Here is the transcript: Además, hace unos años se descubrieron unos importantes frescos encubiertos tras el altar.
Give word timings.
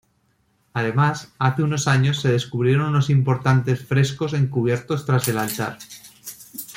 Además, 0.73 1.31
hace 1.37 1.61
unos 1.61 1.87
años 1.87 2.19
se 2.21 2.31
descubrieron 2.31 2.87
unos 2.89 3.11
importantes 3.11 3.85
frescos 3.85 4.33
encubiertos 4.33 5.05
tras 5.05 5.27
el 5.27 5.37
altar. 5.37 5.77